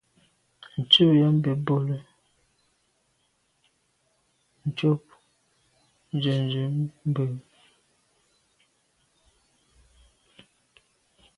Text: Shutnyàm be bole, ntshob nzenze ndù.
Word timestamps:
Shutnyàm 0.89 1.35
be 1.43 1.51
bole, 1.65 1.97
ntshob 4.67 5.03
nzenze 6.15 6.63
ndù. 7.07 7.25